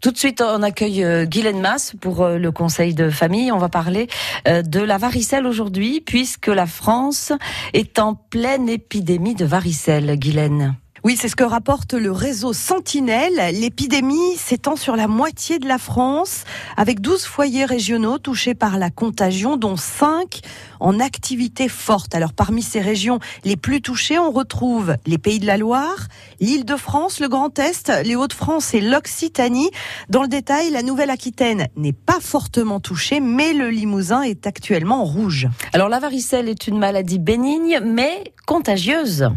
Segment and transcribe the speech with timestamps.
[0.00, 3.50] Tout de suite, on accueille euh, Guylaine Masse pour euh, le conseil de famille.
[3.50, 4.06] On va parler
[4.46, 7.32] euh, de la varicelle aujourd'hui, puisque la France
[7.72, 10.16] est en pleine épidémie de varicelle.
[10.16, 10.76] Guylaine.
[11.08, 13.54] Oui, c'est ce que rapporte le réseau Sentinelle.
[13.58, 16.44] L'épidémie s'étend sur la moitié de la France,
[16.76, 20.40] avec 12 foyers régionaux touchés par la contagion, dont 5
[20.80, 22.14] en activité forte.
[22.14, 26.08] Alors parmi ces régions les plus touchées, on retrouve les Pays de la Loire,
[26.40, 29.70] l'île de France, le Grand Est, les Hauts-de-France et l'Occitanie.
[30.10, 35.04] Dans le détail, la Nouvelle-Aquitaine n'est pas fortement touchée, mais le Limousin est actuellement en
[35.06, 35.48] rouge.
[35.72, 39.30] Alors la varicelle est une maladie bénigne, mais contagieuse.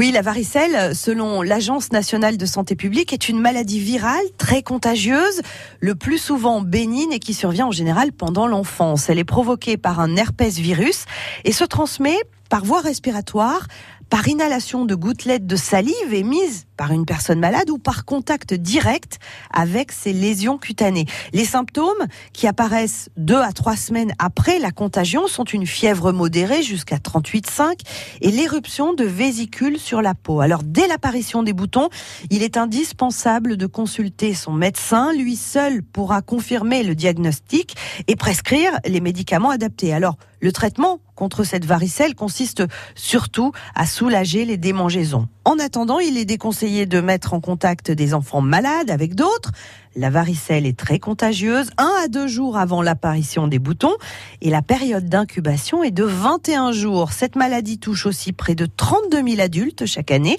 [0.00, 5.42] Oui, la varicelle, selon l'Agence nationale de santé publique, est une maladie virale très contagieuse,
[5.78, 9.10] le plus souvent bénigne et qui survient en général pendant l'enfance.
[9.10, 11.04] Elle est provoquée par un herpès virus
[11.44, 12.16] et se transmet
[12.50, 13.66] par voie respiratoire
[14.10, 19.20] par inhalation de gouttelettes de salive émises par une personne malade ou par contact direct
[19.52, 21.06] avec ses lésions cutanées.
[21.32, 26.62] Les symptômes qui apparaissent deux à trois semaines après la contagion sont une fièvre modérée
[26.62, 27.74] jusqu'à 38,5
[28.20, 30.40] et l'éruption de vésicules sur la peau.
[30.40, 31.88] Alors dès l'apparition des boutons,
[32.30, 35.12] il est indispensable de consulter son médecin.
[35.12, 37.76] Lui seul pourra confirmer le diagnostic
[38.08, 39.94] et prescrire les médicaments adaptés.
[39.94, 42.62] Alors le traitement contre cette varicelle consiste
[42.94, 45.28] surtout à soulager les démangeaisons.
[45.44, 49.52] En attendant, il est déconseillé de mettre en contact des enfants malades avec d'autres.
[49.96, 53.96] La varicelle est très contagieuse, un à deux jours avant l'apparition des boutons,
[54.40, 57.12] et la période d'incubation est de 21 jours.
[57.12, 60.36] Cette maladie touche aussi près de 32 000 adultes chaque année.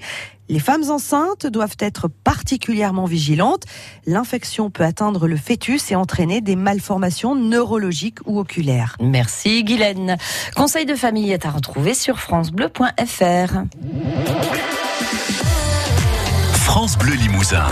[0.47, 3.63] Les femmes enceintes doivent être particulièrement vigilantes.
[4.05, 8.95] L'infection peut atteindre le fœtus et entraîner des malformations neurologiques ou oculaires.
[9.02, 10.17] Merci Guylaine.
[10.55, 13.63] Conseil de famille est à retrouver sur francebleu.fr.
[16.53, 17.67] France Bleu Limousin.